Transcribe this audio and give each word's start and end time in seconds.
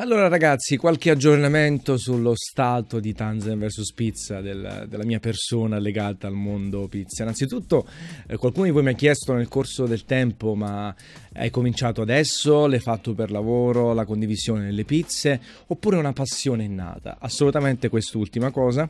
Allora 0.00 0.28
ragazzi, 0.28 0.78
qualche 0.78 1.10
aggiornamento 1.10 1.98
sullo 1.98 2.32
stato 2.34 3.00
di 3.00 3.12
Tanzan 3.12 3.58
vs 3.58 3.92
Pizza, 3.92 4.40
del, 4.40 4.86
della 4.88 5.04
mia 5.04 5.20
persona 5.20 5.78
legata 5.78 6.26
al 6.26 6.32
mondo 6.32 6.88
pizza. 6.88 7.22
Innanzitutto 7.22 7.86
eh, 8.26 8.38
qualcuno 8.38 8.64
di 8.64 8.70
voi 8.70 8.82
mi 8.82 8.88
ha 8.88 8.94
chiesto 8.94 9.34
nel 9.34 9.48
corso 9.48 9.84
del 9.84 10.06
tempo, 10.06 10.54
ma 10.54 10.94
hai 11.34 11.50
cominciato 11.50 12.00
adesso, 12.00 12.66
l'hai 12.66 12.80
fatto 12.80 13.12
per 13.12 13.30
lavoro, 13.30 13.92
la 13.92 14.06
condivisione 14.06 14.64
delle 14.64 14.86
pizze, 14.86 15.38
oppure 15.66 15.98
una 15.98 16.14
passione 16.14 16.64
innata? 16.64 17.18
Assolutamente 17.20 17.90
quest'ultima 17.90 18.50
cosa. 18.50 18.88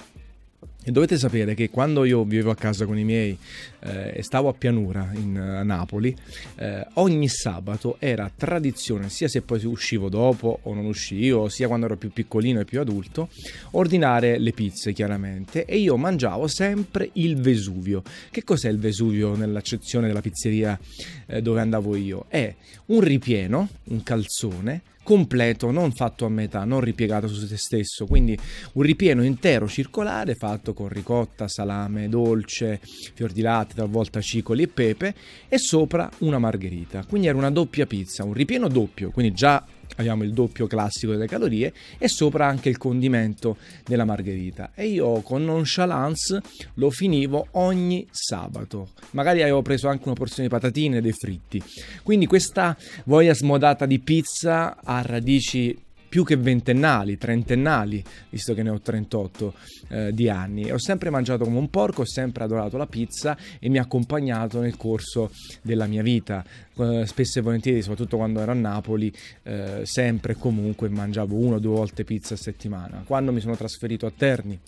E 0.83 0.93
dovete 0.93 1.19
sapere 1.19 1.53
che 1.53 1.69
quando 1.69 2.05
io 2.05 2.25
vivevo 2.25 2.51
a 2.51 2.55
casa 2.55 2.87
con 2.87 2.97
i 2.97 3.05
miei 3.05 3.37
eh, 3.81 4.13
e 4.17 4.23
stavo 4.23 4.49
a 4.49 4.55
pianura 4.55 5.11
in, 5.13 5.37
a 5.37 5.63
Napoli, 5.63 6.17
eh, 6.57 6.87
ogni 6.95 7.29
sabato 7.29 7.97
era 7.99 8.31
tradizione, 8.35 9.11
sia 9.11 9.29
se 9.29 9.43
poi 9.43 9.63
uscivo 9.67 10.09
dopo 10.09 10.61
o 10.63 10.73
non 10.73 10.87
uscivo, 10.87 11.51
sia 11.51 11.67
quando 11.67 11.85
ero 11.85 11.99
più 11.99 12.11
piccolino 12.11 12.61
e 12.61 12.65
più 12.65 12.81
adulto, 12.81 13.29
ordinare 13.73 14.39
le 14.39 14.53
pizze 14.53 14.95
chiaramente 14.95 15.67
e 15.67 15.77
io 15.77 15.99
mangiavo 15.99 16.47
sempre 16.47 17.11
il 17.15 17.39
Vesuvio. 17.39 18.03
Che 18.31 18.43
cos'è 18.43 18.71
il 18.71 18.79
Vesuvio 18.79 19.37
nell'accezione 19.37 20.07
della 20.07 20.23
pizzeria 20.23 20.79
eh, 21.27 21.43
dove 21.43 21.61
andavo 21.61 21.95
io? 21.95 22.25
È 22.29 22.55
un 22.87 23.01
ripieno, 23.01 23.69
un 23.85 24.03
calzone 24.03 24.81
completo, 25.11 25.73
non 25.73 25.91
fatto 25.91 26.25
a 26.25 26.29
metà, 26.29 26.63
non 26.63 26.79
ripiegato 26.79 27.27
su 27.27 27.45
se 27.45 27.57
stesso, 27.57 28.07
quindi 28.07 28.39
un 28.75 28.83
ripieno 28.83 29.25
intero 29.25 29.67
circolare 29.67 30.37
fatto 30.37 30.73
con 30.73 30.87
ricotta, 30.87 31.49
salame, 31.49 32.09
dolce, 32.09 32.81
fior 32.81 33.33
di 33.33 33.41
latte, 33.41 33.75
talvolta 33.75 34.21
cicoli 34.21 34.63
e 34.63 34.69
pepe 34.69 35.15
e 35.49 35.59
sopra 35.59 36.09
una 36.19 36.39
margherita. 36.39 37.05
Quindi 37.09 37.27
era 37.27 37.37
una 37.37 37.51
doppia 37.51 37.87
pizza, 37.87 38.23
un 38.23 38.35
ripieno 38.35 38.69
doppio, 38.69 39.11
quindi 39.11 39.33
già 39.35 39.67
abbiamo 39.97 40.23
il 40.25 40.33
doppio 40.33 40.67
classico 40.67 41.13
delle 41.13 41.27
calorie 41.27 41.73
e 41.99 42.09
sopra 42.09 42.47
anche 42.47 42.69
il 42.69 42.79
condimento 42.79 43.57
della 43.87 44.05
margherita. 44.05 44.73
E 44.75 44.87
io 44.87 45.21
con 45.23 45.45
nonchalance 45.45 46.41
lo 46.75 46.91
finivo 46.91 47.49
ogni 47.53 48.07
sabato. 48.11 48.91
Magari 49.11 49.43
avevo 49.43 49.63
preso 49.63 49.89
anche 49.89 50.05
una 50.05 50.15
porzione 50.15 50.49
di 50.49 50.55
patatine 50.55 50.99
e 50.99 51.01
dei 51.01 51.13
fritti. 51.13 51.63
Quindi 52.03 52.27
questa 52.27 52.77
voglia 53.05 53.35
smodata 53.35 53.87
di 53.87 53.99
pizza 53.99 54.77
ha 54.83 55.03
radici 55.03 55.77
più 56.11 56.25
che 56.25 56.37
ventennali, 56.37 57.17
trentennali, 57.17 58.03
visto 58.31 58.53
che 58.53 58.65
ne 58.65 58.71
ho 58.71 58.81
38 58.81 59.55
eh, 59.89 60.13
di 60.13 60.29
anni. 60.29 60.71
Ho 60.73 60.79
sempre 60.79 61.09
mangiato 61.09 61.45
come 61.45 61.57
un 61.57 61.71
porco, 61.71 62.03
ho 62.03 62.07
sempre 62.07 62.43
adorato 62.43 62.77
la 62.77 62.87
pizza 62.87 63.39
e 63.61 63.69
mi 63.69 63.79
ha 63.79 63.83
accompagnato 63.83 64.61
nel 64.61 64.77
corso 64.77 65.31
della 65.63 65.87
mia 65.87 66.03
vita. 66.03 66.45
Eh, 66.77 67.07
spesso 67.07 67.39
e 67.39 67.43
volentieri, 67.43 67.81
soprattutto 67.81 68.17
quando 68.17 68.41
ero 68.41 68.51
a 68.51 68.55
Napoli, 68.55 69.13
eh, 69.45 69.83
sempre 69.85 70.33
e 70.33 70.37
comunque 70.37 70.89
mangiavo 70.89 71.37
una 71.37 71.57
o 71.57 71.59
due 71.61 71.77
volte 71.77 72.03
pizza 72.03 72.35
a 72.35 72.37
settimana. 72.37 73.05
Quando 73.07 73.31
mi 73.33 73.41
sono 73.41 73.55
trasferito 73.55 74.05
a 74.07 74.13
Terni, 74.15 74.59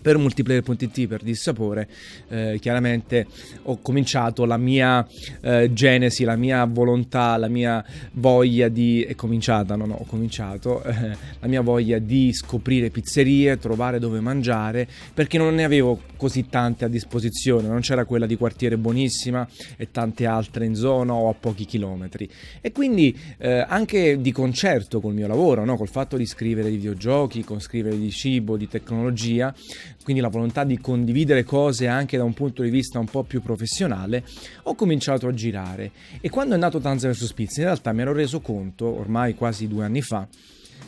per 0.00 0.18
multiplayer.it 0.18 1.06
per 1.06 1.22
dissapore 1.22 1.88
eh, 2.28 2.58
chiaramente 2.60 3.26
ho 3.64 3.78
cominciato 3.80 4.44
la 4.44 4.56
mia 4.56 5.06
eh, 5.40 5.72
genesi 5.72 6.24
la 6.24 6.36
mia 6.36 6.64
volontà 6.64 7.36
la 7.36 7.48
mia 7.48 7.84
voglia 8.12 8.68
di 8.68 9.02
è 9.02 9.14
cominciata 9.14 9.76
no 9.76 9.86
no 9.86 9.94
ho 9.94 10.04
cominciato 10.04 10.82
eh, 10.82 11.16
la 11.40 11.46
mia 11.46 11.60
voglia 11.60 11.98
di 11.98 12.32
scoprire 12.32 12.90
pizzerie 12.90 13.58
trovare 13.58 13.98
dove 13.98 14.20
mangiare 14.20 14.86
perché 15.12 15.38
non 15.38 15.54
ne 15.54 15.64
avevo 15.64 16.00
così 16.16 16.48
tante 16.48 16.84
a 16.84 16.88
disposizione 16.88 17.68
non 17.68 17.80
c'era 17.80 18.04
quella 18.04 18.26
di 18.26 18.36
quartiere 18.36 18.76
buonissima 18.76 19.46
e 19.76 19.90
tante 19.90 20.26
altre 20.26 20.64
in 20.64 20.74
zona 20.74 21.12
o 21.12 21.28
a 21.28 21.34
pochi 21.34 21.64
chilometri 21.64 22.28
e 22.60 22.72
quindi 22.72 23.16
eh, 23.38 23.64
anche 23.66 24.20
di 24.20 24.32
concerto 24.32 25.00
col 25.00 25.14
mio 25.14 25.26
lavoro 25.26 25.64
no? 25.64 25.76
col 25.76 25.88
fatto 25.88 26.16
di 26.16 26.26
scrivere 26.26 26.70
di 26.70 26.76
videogiochi 26.76 27.44
con 27.44 27.60
scrivere 27.60 27.98
di 27.98 28.10
cibo 28.10 28.56
di 28.56 28.68
tecnologia 28.68 29.54
quindi 30.02 30.22
la 30.22 30.28
volontà 30.28 30.64
di 30.64 30.78
condividere 30.78 31.44
cose 31.44 31.86
anche 31.86 32.16
da 32.16 32.24
un 32.24 32.34
punto 32.34 32.62
di 32.62 32.70
vista 32.70 32.98
un 32.98 33.06
po' 33.06 33.22
più 33.22 33.42
professionale, 33.42 34.24
ho 34.64 34.74
cominciato 34.74 35.26
a 35.26 35.32
girare. 35.32 35.90
E 36.20 36.30
quando 36.30 36.54
è 36.54 36.58
nato 36.58 36.80
Tanza 36.80 37.08
vs 37.08 37.32
Pizza, 37.32 37.60
in 37.60 37.66
realtà 37.66 37.92
mi 37.92 38.02
ero 38.02 38.12
reso 38.12 38.40
conto, 38.40 38.86
ormai 38.86 39.34
quasi 39.34 39.68
due 39.68 39.84
anni 39.84 40.02
fa, 40.02 40.26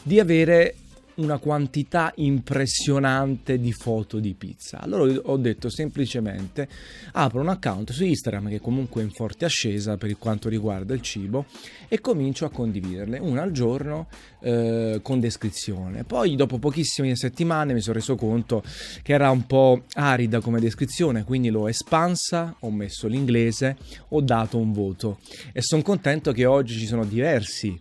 di 0.02 0.18
avere 0.18 0.74
una 1.16 1.38
quantità 1.38 2.12
impressionante 2.16 3.58
di 3.58 3.72
foto 3.72 4.18
di 4.18 4.34
pizza. 4.34 4.80
Allora 4.80 5.12
ho 5.24 5.36
detto 5.36 5.68
semplicemente 5.68 6.68
apro 7.12 7.40
un 7.40 7.48
account 7.48 7.92
su 7.92 8.04
Instagram 8.04 8.48
che 8.48 8.60
comunque 8.60 9.02
è 9.02 9.04
in 9.04 9.10
forte 9.10 9.44
ascesa 9.44 9.96
per 9.96 10.16
quanto 10.16 10.48
riguarda 10.48 10.94
il 10.94 11.02
cibo 11.02 11.46
e 11.88 12.00
comincio 12.00 12.44
a 12.44 12.50
condividerle 12.50 13.18
una 13.18 13.42
al 13.42 13.52
giorno 13.52 14.08
eh, 14.40 15.00
con 15.02 15.20
descrizione. 15.20 16.04
Poi 16.04 16.36
dopo 16.36 16.58
pochissime 16.58 17.14
settimane 17.16 17.74
mi 17.74 17.80
sono 17.80 17.96
reso 17.96 18.16
conto 18.16 18.62
che 19.02 19.12
era 19.12 19.30
un 19.30 19.46
po' 19.46 19.82
arida 19.94 20.40
come 20.40 20.60
descrizione, 20.60 21.24
quindi 21.24 21.50
l'ho 21.50 21.68
espansa, 21.68 22.56
ho 22.60 22.70
messo 22.70 23.06
l'inglese, 23.06 23.76
ho 24.08 24.20
dato 24.20 24.58
un 24.58 24.72
voto 24.72 25.18
e 25.52 25.60
sono 25.62 25.82
contento 25.82 26.32
che 26.32 26.44
oggi 26.44 26.78
ci 26.78 26.86
sono 26.86 27.04
diversi 27.04 27.78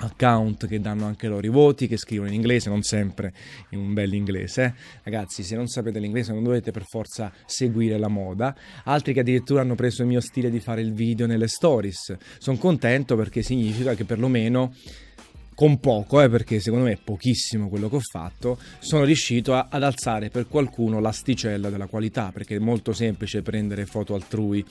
account 0.00 0.66
che 0.66 0.80
danno 0.80 1.06
anche 1.06 1.28
loro 1.28 1.46
i 1.46 1.50
voti, 1.50 1.86
che 1.86 1.96
scrivono 1.96 2.28
in 2.28 2.34
inglese, 2.34 2.68
non 2.68 2.82
sempre 2.82 3.32
in 3.70 3.78
un 3.78 3.92
bel 3.92 4.12
inglese. 4.12 4.74
Ragazzi, 5.02 5.42
se 5.42 5.56
non 5.56 5.68
sapete 5.68 5.98
l'inglese 5.98 6.32
non 6.32 6.42
dovete 6.42 6.70
per 6.70 6.84
forza 6.84 7.32
seguire 7.46 7.98
la 7.98 8.08
moda. 8.08 8.54
Altri 8.84 9.12
che 9.12 9.20
addirittura 9.20 9.60
hanno 9.60 9.74
preso 9.74 10.02
il 10.02 10.08
mio 10.08 10.20
stile 10.20 10.50
di 10.50 10.60
fare 10.60 10.80
il 10.80 10.92
video 10.92 11.26
nelle 11.26 11.48
stories. 11.48 12.16
Sono 12.38 12.56
contento 12.56 13.16
perché 13.16 13.42
significa 13.42 13.94
che 13.94 14.04
perlomeno 14.04 14.72
con 15.60 15.78
poco, 15.78 16.22
eh, 16.22 16.30
perché 16.30 16.58
secondo 16.58 16.86
me 16.86 16.92
è 16.92 16.98
pochissimo 17.04 17.68
quello 17.68 17.90
che 17.90 17.96
ho 17.96 18.00
fatto, 18.00 18.56
sono 18.78 19.04
riuscito 19.04 19.52
a, 19.52 19.66
ad 19.68 19.82
alzare 19.82 20.30
per 20.30 20.48
qualcuno 20.48 21.00
l'asticella 21.00 21.68
della 21.68 21.84
qualità, 21.84 22.30
perché 22.32 22.56
è 22.56 22.58
molto 22.58 22.94
semplice 22.94 23.42
prendere 23.42 23.84
foto 23.84 24.14
altrui 24.14 24.64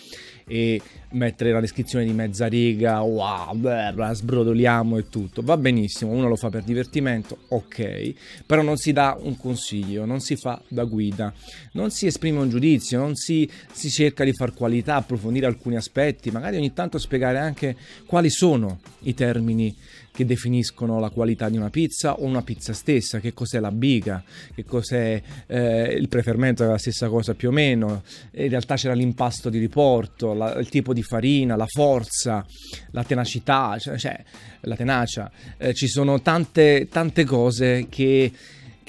e 0.48 0.82
mettere 1.12 1.52
la 1.52 1.60
descrizione 1.60 2.06
di 2.06 2.12
mezza 2.12 2.48
riga, 2.48 3.02
wow, 3.02 3.56
blah, 3.56 4.12
sbrodoliamo 4.12 4.98
e 4.98 5.10
tutto. 5.10 5.44
Va 5.44 5.58
benissimo, 5.58 6.10
uno 6.10 6.28
lo 6.28 6.36
fa 6.36 6.50
per 6.50 6.64
divertimento, 6.64 7.38
ok, 7.50 8.14
però 8.48 8.64
non 8.64 8.78
si 8.78 8.92
dà 8.92 9.16
un 9.22 9.38
consiglio, 9.38 10.06
non 10.06 10.22
si 10.22 10.38
fa 10.38 10.60
da 10.70 10.86
guida, 10.86 11.32
non 11.74 11.92
si 11.92 12.08
esprime 12.08 12.40
un 12.40 12.50
giudizio, 12.50 12.98
non 12.98 13.14
si, 13.14 13.48
si 13.72 13.92
cerca 13.92 14.24
di 14.24 14.34
far 14.34 14.56
qualità, 14.56 14.96
approfondire 14.96 15.46
alcuni 15.46 15.76
aspetti, 15.76 16.32
magari 16.32 16.58
ogni 16.58 16.74
tanto 16.74 16.98
spiegare 16.98 17.38
anche 17.38 17.78
quali 18.08 18.32
sono 18.32 18.80
i 19.02 19.14
termini 19.14 19.76
che 20.12 20.26
definiscono 20.26 21.00
la 21.00 21.10
qualità 21.10 21.50
di 21.50 21.58
una 21.58 21.70
pizza 21.70 22.16
o 22.16 22.24
una 22.24 22.42
pizza 22.42 22.74
stessa, 22.74 23.20
che 23.20 23.34
cos'è 23.34 23.60
la 23.60 23.72
biga, 23.72 24.24
che 24.54 24.66
cos'è 24.66 25.22
eh, 25.48 25.96
il 25.98 26.08
prefermento, 26.08 26.64
è 26.64 26.68
la 26.68 26.78
stessa 26.78 27.08
cosa 27.08 27.34
più 27.34 27.50
o 27.50 27.52
meno, 27.52 28.04
in 28.32 28.50
realtà 28.50 28.76
c'era 28.76 28.94
l'impasto 28.94 29.50
di 29.50 29.60
riporto, 29.60 30.34
la, 30.34 30.54
il 30.56 30.70
tipo 30.70 30.94
di 30.94 31.04
farina, 31.04 31.56
la 31.56 31.68
forza, 31.68 32.46
la 32.92 33.04
tenacità, 33.04 33.78
cioè, 33.80 33.98
cioè 33.98 34.24
la 34.62 34.76
tenacia, 34.76 35.32
eh, 35.58 35.74
ci 35.74 35.88
sono 35.88 36.22
tante, 36.22 36.88
tante 36.90 37.24
cose 37.24 37.88
che 37.90 38.32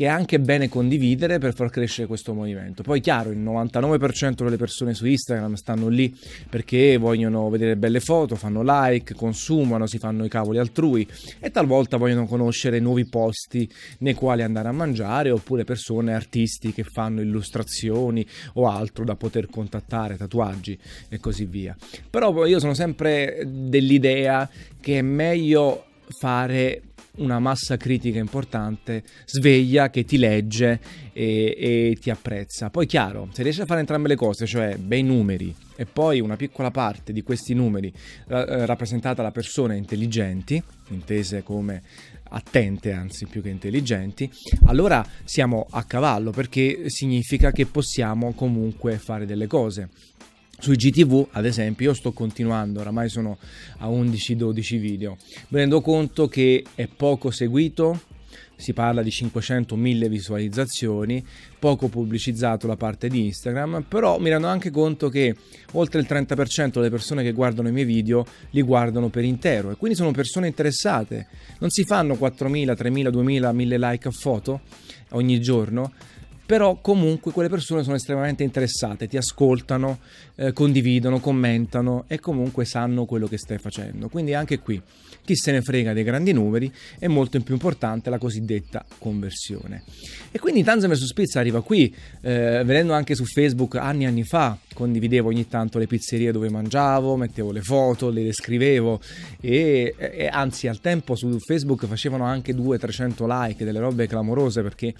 che 0.00 0.06
è 0.06 0.09
anche 0.09 0.41
bene 0.41 0.71
condividere 0.71 1.37
per 1.37 1.53
far 1.53 1.69
crescere 1.69 2.06
questo 2.06 2.33
movimento. 2.33 2.83
Poi 2.83 3.03
chiaro, 3.03 3.33
il 3.33 3.38
99% 3.38 4.44
delle 4.44 4.56
persone 4.56 4.94
su 4.94 5.05
Instagram 5.05 5.53
stanno 5.56 5.88
lì 5.88 6.19
perché 6.49 6.97
vogliono 6.97 7.50
vedere 7.50 7.77
belle 7.77 8.00
foto, 8.00 8.34
fanno 8.34 8.62
like, 8.65 9.12
consumano, 9.12 9.87
si 9.87 9.99
fanno 9.99 10.25
i 10.25 10.31
cavoli 10.31 10.56
altrui 10.56 11.06
e 11.38 11.50
talvolta 11.50 11.99
vogliono 11.99 12.25
conoscere 12.25 12.81
nuovi 12.81 13.05
posti 13.05 13.71
nei 13.99 14.15
quali 14.15 14.41
andare 14.41 14.69
a 14.69 14.72
mangiare 14.72 15.31
oppure 15.31 15.65
persone, 15.65 16.15
artisti 16.15 16.72
che 16.72 16.82
fanno 16.82 17.21
illustrazioni 17.21 18.27
o 18.55 18.69
altro 18.69 19.05
da 19.05 19.17
poter 19.17 19.50
contattare, 19.50 20.17
tatuaggi 20.17 20.78
e 21.11 21.19
così 21.19 21.44
via. 21.44 21.77
Però 22.09 22.47
io 22.47 22.59
sono 22.59 22.72
sempre 22.72 23.47
dell'idea 23.47 24.49
che 24.81 25.00
è 25.00 25.03
meglio 25.03 25.84
fare 26.19 26.82
una 27.16 27.38
massa 27.38 27.76
critica 27.76 28.19
importante, 28.19 29.02
sveglia, 29.26 29.90
che 29.90 30.05
ti 30.05 30.17
legge 30.17 30.81
e, 31.12 31.56
e, 31.58 31.96
ti 32.00 32.11
apprezza. 32.11 32.70
Poi 32.70 32.87
chiaro, 32.87 33.29
se 33.32 33.43
riesci 33.43 33.61
a 33.61 33.67
fare 33.67 33.81
entrambe 33.81 34.08
le 34.08 34.17
cose, 34.17 34.46
cioè 34.46 34.76
bei 34.76 35.02
numeri 35.02 35.55
e 35.76 35.87
poi 35.87 36.20
una 36.20 36.37
piccola 36.37 36.70
parte 36.70 37.12
di 37.12 37.23
questi 37.23 37.55
numeri 37.55 37.93
eh, 38.29 38.67
rappresentata 38.67 39.23
da 39.23 39.31
persone 39.31 39.76
intelligenti, 39.76 40.62
intese 40.88 41.43
come 41.43 41.82
attente 42.32 42.93
anzi 42.93 43.26
più 43.26 43.43
che 43.43 43.49
intelligenti, 43.49 44.31
allora 44.67 45.05
siamo 45.25 45.67
a 45.70 45.82
cavallo 45.85 46.31
perché 46.31 46.85
significa 46.87 47.50
che 47.50 47.67
possiamo 47.67 48.32
comunque 48.35 48.99
fare 48.99 49.26
delle 49.26 49.46
cose. 49.46 49.88
Sui 50.61 50.77
GTV, 50.77 51.29
ad 51.31 51.47
esempio, 51.47 51.89
io 51.89 51.95
sto 51.95 52.12
continuando, 52.12 52.81
oramai 52.81 53.09
sono 53.09 53.39
a 53.79 53.89
11-12 53.89 54.79
video. 54.79 55.17
Mi 55.49 55.59
rendo 55.59 55.81
conto 55.81 56.29
che 56.29 56.62
è 56.75 56.87
poco 56.87 57.31
seguito, 57.31 57.99
si 58.57 58.75
parla 58.75 59.03
di 59.03 59.09
500-1000 59.09 60.09
visualizzazioni, 60.09 61.25
poco 61.59 61.89
pubblicizzato 61.89 62.67
la 62.67 62.77
parte 62.77 63.09
di 63.09 63.25
Instagram, 63.25 63.87
però 63.89 64.19
mi 64.19 64.29
rendo 64.29 64.49
anche 64.49 64.71
conto 64.71 65.09
che 65.09 65.35
oltre 65.73 65.99
il 66.01 66.07
30% 66.07 66.73
delle 66.73 66.91
persone 66.91 67.23
che 67.23 67.33
guardano 67.33 67.69
i 67.69 67.73
miei 67.73 67.87
video 67.87 68.27
li 68.51 68.61
guardano 68.61 69.09
per 69.09 69.25
intero 69.25 69.71
e 69.71 69.77
quindi 69.77 69.97
sono 69.97 70.11
persone 70.11 70.47
interessate. 70.47 71.27
Non 71.61 71.71
si 71.71 71.85
fanno 71.85 72.19
4.000, 72.21 72.75
3.000, 72.75 73.09
2.000, 73.09 73.55
1.000 73.55 73.91
like 73.91 74.09
a 74.09 74.11
foto 74.11 74.61
ogni 75.12 75.41
giorno, 75.41 75.93
però 76.50 76.81
comunque 76.81 77.31
quelle 77.31 77.49
persone 77.49 77.85
sono 77.85 77.94
estremamente 77.94 78.43
interessate, 78.43 79.06
ti 79.06 79.17
ascoltano, 79.17 80.00
eh, 80.35 80.52
condividono, 80.52 81.20
commentano 81.20 82.06
e 82.08 82.19
comunque 82.19 82.64
sanno 82.64 83.05
quello 83.05 83.29
che 83.29 83.38
stai 83.38 83.58
facendo. 83.58 84.08
Quindi 84.08 84.35
anche 84.35 84.58
qui 84.58 84.82
chi 85.25 85.37
se 85.37 85.52
ne 85.52 85.62
frega 85.62 85.93
dei 85.93 86.02
grandi 86.02 86.32
numeri 86.32 86.73
è 86.99 87.06
molto 87.06 87.41
più 87.41 87.55
importante 87.55 88.11
la 88.11 88.19
cosiddetta 88.19 88.85
conversione. 88.99 89.85
E 90.32 90.41
quindi 90.41 90.64
Tanzania 90.64 90.97
vs 90.97 91.12
Pizza 91.12 91.38
arriva 91.38 91.62
qui, 91.62 91.94
eh, 92.23 92.62
vedendo 92.64 92.94
anche 92.94 93.14
su 93.14 93.25
Facebook 93.25 93.76
anni 93.76 94.02
e 94.02 94.06
anni 94.08 94.25
fa, 94.25 94.58
condividevo 94.75 95.29
ogni 95.29 95.47
tanto 95.47 95.79
le 95.79 95.87
pizzerie 95.87 96.32
dove 96.32 96.50
mangiavo, 96.50 97.17
mettevo 97.17 97.52
le 97.52 97.61
foto, 97.61 98.11
le 98.11 98.25
descrivevo 98.25 99.00
e, 99.41 99.94
e 99.97 100.26
anzi 100.26 100.67
al 100.67 100.81
tempo 100.81 101.14
su 101.14 101.38
Facebook 101.38 101.87
facevano 101.87 102.25
anche 102.25 102.52
200-300 102.52 103.44
like, 103.44 103.64
delle 103.64 103.79
robe 103.79 104.08
clamorose 104.08 104.62
perché 104.62 104.94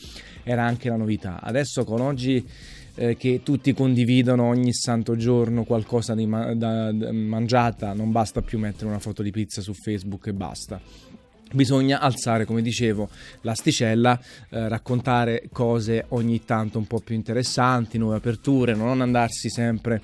era 0.45 0.65
anche 0.65 0.89
la 0.89 0.97
novità. 0.97 1.40
Adesso 1.41 1.85
con 1.85 2.01
oggi 2.01 2.47
eh, 2.95 3.17
che 3.17 3.41
tutti 3.43 3.73
condividono 3.73 4.45
ogni 4.45 4.73
santo 4.73 5.17
giorno 5.17 5.65
qualcosa 5.65 6.15
di 6.15 6.27
ma- 6.27 6.55
da, 6.55 6.93
da 6.93 7.13
mangiata, 7.13 7.93
non 7.93 8.13
basta 8.13 8.43
più 8.43 8.59
mettere 8.59 8.87
una 8.87 8.99
foto 8.99 9.23
di 9.23 9.31
pizza 9.31 9.61
su 9.61 9.73
Facebook 9.73 10.27
e 10.27 10.33
basta. 10.33 10.81
Bisogna 11.53 11.99
alzare, 11.99 12.45
come 12.45 12.63
dicevo, 12.63 13.09
l'asticella, 13.41 14.17
eh, 14.51 14.69
raccontare 14.69 15.49
cose 15.51 16.05
ogni 16.11 16.45
tanto 16.45 16.79
un 16.79 16.87
po' 16.87 17.01
più 17.01 17.17
interessanti, 17.17 17.99
nuove 17.99 18.17
aperture, 18.17 18.75
non 18.75 19.01
andarsi 19.01 19.49
sempre 19.49 20.01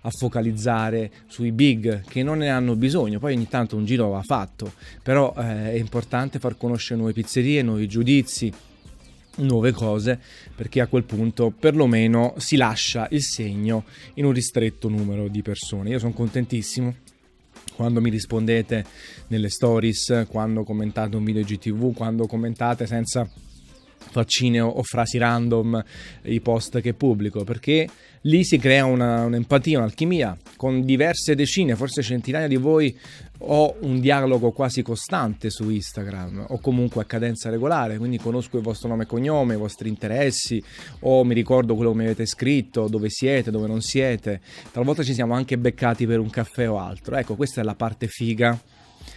a 0.00 0.10
focalizzare 0.10 1.10
sui 1.26 1.52
big 1.52 2.02
che 2.08 2.22
non 2.22 2.38
ne 2.38 2.48
hanno 2.48 2.76
bisogno, 2.76 3.18
poi 3.18 3.34
ogni 3.34 3.46
tanto 3.46 3.76
un 3.76 3.84
giro 3.84 4.08
va 4.08 4.22
fatto, 4.22 4.72
però 5.02 5.34
eh, 5.36 5.72
è 5.72 5.76
importante 5.76 6.38
far 6.38 6.56
conoscere 6.56 6.98
nuove 6.98 7.12
pizzerie, 7.12 7.60
nuovi 7.60 7.86
giudizi, 7.86 8.50
nuove 9.36 9.72
cose 9.72 10.18
perché 10.54 10.80
a 10.80 10.86
quel 10.86 11.04
punto 11.04 11.50
perlomeno 11.50 12.34
si 12.38 12.56
lascia 12.56 13.06
il 13.10 13.22
segno 13.22 13.84
in 14.14 14.24
un 14.24 14.32
ristretto 14.32 14.88
numero 14.88 15.28
di 15.28 15.42
persone. 15.42 15.90
Io 15.90 15.98
sono 15.98 16.12
contentissimo 16.12 16.94
quando 17.74 18.00
mi 18.00 18.10
rispondete 18.10 18.84
nelle 19.28 19.50
stories, 19.50 20.26
quando 20.28 20.64
commentate 20.64 21.16
un 21.16 21.24
video 21.24 21.42
GTV, 21.42 21.94
quando 21.94 22.26
commentate 22.26 22.86
senza 22.86 23.28
faccine 24.10 24.60
o 24.60 24.82
frasi 24.82 25.18
random 25.18 25.82
i 26.24 26.40
post 26.40 26.80
che 26.80 26.94
pubblico 26.94 27.44
perché 27.44 27.88
lì 28.22 28.44
si 28.44 28.58
crea 28.58 28.84
una, 28.84 29.24
un'empatia, 29.24 29.78
un'alchimia 29.78 30.36
con 30.56 30.84
diverse 30.84 31.34
decine, 31.34 31.76
forse 31.76 32.02
centinaia 32.02 32.48
di 32.48 32.56
voi 32.56 32.96
ho 33.40 33.76
un 33.80 34.00
dialogo 34.00 34.50
quasi 34.50 34.82
costante 34.82 35.50
su 35.50 35.68
Instagram 35.68 36.46
o 36.48 36.58
comunque 36.58 37.02
a 37.02 37.04
cadenza 37.04 37.50
regolare, 37.50 37.98
quindi 37.98 38.18
conosco 38.18 38.56
il 38.56 38.62
vostro 38.62 38.88
nome 38.88 39.02
e 39.02 39.06
cognome, 39.06 39.54
i 39.54 39.58
vostri 39.58 39.88
interessi 39.88 40.62
o 41.00 41.24
mi 41.24 41.34
ricordo 41.34 41.74
quello 41.74 41.90
che 41.90 41.98
mi 41.98 42.04
avete 42.04 42.26
scritto, 42.26 42.88
dove 42.88 43.10
siete, 43.10 43.50
dove 43.50 43.66
non 43.66 43.82
siete. 43.82 44.40
Talvolta 44.72 45.02
ci 45.02 45.12
siamo 45.12 45.34
anche 45.34 45.58
beccati 45.58 46.06
per 46.06 46.18
un 46.18 46.30
caffè 46.30 46.68
o 46.68 46.78
altro. 46.78 47.16
Ecco, 47.16 47.36
questa 47.36 47.60
è 47.60 47.64
la 47.64 47.74
parte 47.74 48.06
figa 48.08 48.58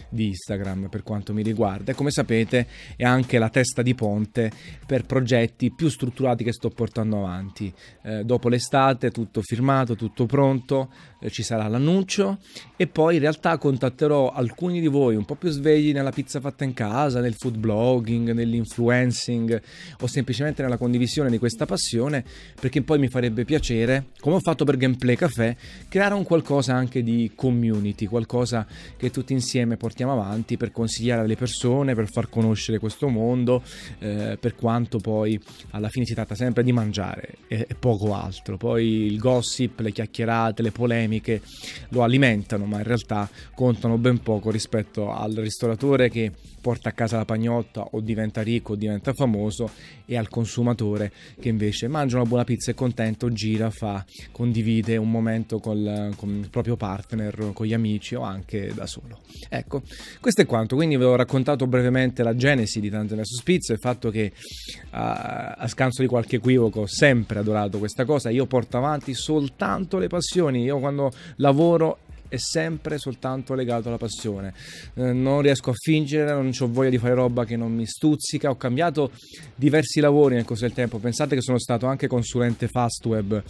di 0.10 0.28
Instagram 0.28 0.90
per 0.90 1.04
quanto 1.04 1.34
mi 1.34 1.44
riguarda 1.44 1.92
e 1.92 1.96
come 1.96 2.12
sapete 2.12 2.68
è 2.96 3.04
anche 3.04 3.38
la 3.38 3.50
testa 3.50 3.82
di 3.82 3.96
ponte 3.96 4.52
per 4.86 5.06
progetti 5.06 5.72
più 5.72 5.88
strutturati 5.90 6.44
che 6.44 6.52
sto 6.52 6.70
portando 6.70 7.20
avanti. 7.20 7.72
Eh, 8.04 8.24
dopo 8.24 8.50
l'estate 8.50 9.12
tutto 9.12 9.42
firmato, 9.42 9.96
tutto 9.96 10.26
pronto, 10.26 10.92
eh, 11.22 11.30
ci 11.30 11.44
sarà 11.44 11.68
l'annuncio 11.68 12.40
e 12.76 12.88
poi 12.88 13.16
in 13.16 13.22
realtà 13.22 13.58
contatterò 13.58 14.32
alcuni 14.32 14.82
di 14.82 14.88
voi 14.88 15.16
un 15.16 15.26
po' 15.26 15.36
più 15.36 15.50
svegli 15.50 15.94
nella 15.94 16.12
pizza 16.12 16.40
fatta 16.40 16.64
in 16.64 16.74
casa, 16.74 17.20
nel 17.20 17.36
food 17.36 17.58
blogging, 17.58 18.32
nell'influencing 18.32 19.62
o 20.02 20.08
semplicemente 20.08 20.62
nella 20.62 20.78
condivisione 20.78 21.30
di 21.30 21.38
questa 21.38 21.66
passione 21.66 22.24
perché 22.60 22.82
poi 22.82 23.00
mi 23.00 23.10
farebbe 23.10 23.46
piacere, 23.46 24.08
come 24.20 24.36
ho 24.36 24.40
fatto 24.40 24.66
per 24.66 24.78
Gameplay 24.78 25.16
Café, 25.16 25.56
creare 25.88 26.14
un 26.14 26.24
qualcosa 26.24 26.74
anche 26.74 27.04
di 27.04 27.32
community, 27.36 28.06
qualcosa 28.06 28.66
che 28.98 29.12
tutti 29.12 29.34
insieme 29.34 29.78
portiamo 29.78 29.99
avanti 30.08 30.58
per 30.58 30.72
consigliare 30.72 31.22
alle 31.22 31.36
persone, 31.36 31.96
per 31.96 32.10
far 32.10 32.30
conoscere 32.30 32.80
questo 32.80 33.08
mondo, 33.08 33.64
eh, 34.00 34.38
per 34.40 34.56
quanto 34.56 35.00
poi 35.00 35.40
alla 35.72 35.90
fine 35.90 36.06
si 36.06 36.14
tratta 36.14 36.36
sempre 36.36 36.64
di 36.64 36.72
mangiare 36.72 37.36
e, 37.48 37.66
e 37.68 37.76
poco 37.76 38.14
altro. 38.14 38.58
Poi 38.58 39.06
il 39.06 39.18
gossip, 39.18 39.80
le 39.80 39.92
chiacchierate, 39.92 40.62
le 40.62 40.72
polemiche, 40.72 41.42
lo 41.90 42.04
alimentano, 42.04 42.66
ma 42.66 42.78
in 42.78 42.84
realtà 42.84 43.30
contano 43.54 43.98
ben 43.98 44.20
poco 44.20 44.52
rispetto 44.52 45.12
al 45.12 45.34
ristoratore 45.34 46.10
che 46.10 46.32
porta 46.60 46.90
a 46.90 46.92
casa 46.92 47.18
la 47.18 47.26
pagnotta 47.26 47.82
o 47.92 48.02
diventa 48.02 48.42
ricco 48.42 48.74
o 48.74 48.76
diventa 48.76 49.14
famoso 49.14 49.72
e 50.06 50.18
al 50.18 50.28
consumatore 50.28 51.12
che 51.40 51.50
invece 51.50 51.88
mangia 51.88 52.18
una 52.18 52.26
buona 52.26 52.44
pizza 52.44 52.72
e 52.72 52.74
contento, 52.74 53.32
gira, 53.32 53.70
fa, 53.70 54.04
condivide 54.32 54.98
un 54.98 55.10
momento 55.10 55.60
col, 55.60 56.14
con 56.16 56.30
il 56.30 56.50
proprio 56.50 56.76
partner, 56.76 57.52
con 57.54 57.66
gli 57.66 57.74
amici 57.74 58.16
o 58.16 58.22
anche 58.22 58.72
da 58.74 58.86
solo. 58.86 59.20
Ecco, 59.50 59.82
questo 60.20 60.42
è 60.42 60.46
quanto, 60.46 60.76
quindi 60.76 60.98
vi 60.98 61.04
ho 61.04 61.16
raccontato 61.16 61.68
brevemente 61.68 62.24
la 62.24 62.36
genesi 62.36 62.80
di 62.80 62.90
Tante 62.90 63.16
vs 63.16 63.42
Pizza, 63.44 63.74
il 63.74 63.80
fatto 63.80 64.10
che 64.10 64.32
a, 64.92 65.52
a 65.58 65.68
scanso 65.68 66.02
di 66.02 66.08
qualche 66.08 66.38
equivoco 66.38 66.82
ho 66.82 66.88
sempre 66.88 67.40
adorato 67.40 67.78
questa 67.80 68.06
cosa, 68.06 68.30
io 68.30 68.46
porto 68.46 68.78
avanti 68.78 69.14
soltanto 69.14 69.98
le 69.98 70.08
passioni, 70.08 70.64
io 70.64 70.80
quando 70.80 71.12
lavoro 71.38 72.00
è 72.30 72.38
sempre 72.38 72.98
soltanto 73.00 73.56
legato 73.56 73.90
alla 73.90 73.98
passione. 73.98 74.54
Eh, 74.94 75.12
non 75.12 75.42
riesco 75.42 75.72
a 75.72 75.74
fingere, 75.74 76.32
non 76.32 76.52
ho 76.58 76.68
voglia 76.72 76.92
di 76.92 77.00
fare 77.00 77.16
roba 77.16 77.44
che 77.44 77.58
non 77.58 77.74
mi 77.74 77.86
stuzzica. 77.86 78.50
Ho 78.50 78.56
cambiato 78.56 79.12
diversi 79.56 80.00
lavori 80.00 80.36
nel 80.36 80.46
corso 80.46 80.66
del 80.66 80.74
tempo. 80.74 81.00
Pensate 81.00 81.36
che 81.36 81.42
sono 81.42 81.58
stato 81.58 81.88
anche 81.88 82.08
consulente 82.08 82.68
fast 82.68 83.06
web 83.08 83.44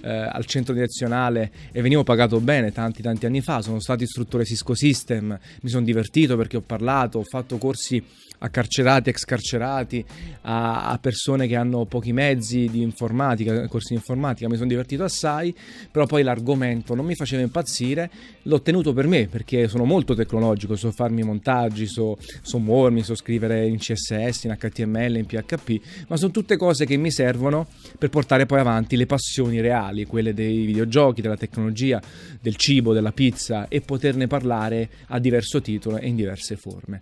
eh, 0.00 0.10
al 0.10 0.44
centro 0.44 0.74
direzionale 0.74 1.50
e 1.72 1.82
venivo 1.82 2.04
pagato 2.04 2.40
bene 2.40 2.72
tanti 2.72 3.02
tanti 3.02 3.26
anni 3.26 3.40
fa. 3.40 3.62
Sono 3.62 3.80
stato 3.80 4.02
istruttore 4.02 4.44
Cisco 4.44 4.74
System, 4.74 5.38
mi 5.62 5.68
sono 5.68 5.84
divertito 5.84 6.36
perché 6.36 6.56
ho 6.56 6.62
parlato, 6.62 7.18
ho 7.18 7.24
fatto 7.24 7.58
corsi 7.58 8.02
a 8.38 8.50
carcerati, 8.50 9.10
ex 9.10 9.24
carcerati, 9.24 10.04
a, 10.42 10.90
a, 10.90 10.98
persone 10.98 11.46
che 11.46 11.56
hanno 11.56 11.86
pochi 11.86 12.12
mezzi 12.12 12.68
di 12.70 12.82
informatica, 12.82 13.66
corsi 13.66 13.88
di 13.90 13.94
informatica, 13.94 14.48
mi 14.48 14.56
sono 14.56 14.68
divertito 14.68 15.04
assai, 15.04 15.54
però 15.90 16.06
poi 16.06 16.22
l'argomento 16.22 16.94
non 16.94 17.04
mi 17.04 17.14
faceva 17.14 17.42
impazzire, 17.42 18.10
l'ho 18.42 18.62
tenuto 18.62 18.92
per 18.92 19.06
me 19.06 19.26
perché 19.26 19.68
sono 19.68 19.84
molto 19.84 20.14
tecnologico, 20.14 20.76
so 20.76 20.90
farmi 20.92 21.22
montaggi, 21.22 21.86
so, 21.86 22.16
so 22.42 22.58
muovermi, 22.58 23.02
so 23.02 23.14
scrivere 23.14 23.66
in 23.66 23.78
CSS, 23.78 24.44
in 24.44 24.56
HTML, 24.58 25.16
in 25.16 25.26
PHP, 25.26 25.80
ma 26.08 26.16
sono 26.16 26.30
tutte 26.30 26.56
cose 26.56 26.86
che 26.86 26.96
mi 26.96 27.10
servono 27.10 27.66
per 27.98 28.08
portare 28.08 28.46
poi 28.46 28.60
avanti 28.60 28.96
le 28.96 29.06
passioni 29.06 29.60
reali, 29.60 29.87
quelle 30.06 30.34
dei 30.34 30.64
videogiochi, 30.64 31.20
della 31.20 31.36
tecnologia, 31.36 32.00
del 32.40 32.56
cibo, 32.56 32.92
della 32.92 33.12
pizza 33.12 33.68
e 33.68 33.80
poterne 33.80 34.26
parlare 34.26 34.88
a 35.08 35.18
diverso 35.18 35.60
titolo 35.60 35.98
e 35.98 36.08
in 36.08 36.16
diverse 36.16 36.56
forme. 36.56 37.00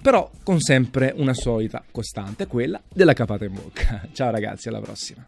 Però 0.00 0.30
con 0.42 0.60
sempre 0.60 1.12
una 1.16 1.34
solita 1.34 1.84
costante, 1.90 2.46
quella 2.46 2.80
della 2.92 3.12
capata 3.12 3.44
in 3.44 3.54
bocca. 3.54 4.08
Ciao 4.12 4.30
ragazzi, 4.30 4.68
alla 4.68 4.80
prossima. 4.80 5.26